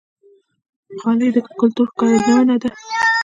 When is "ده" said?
2.61-2.69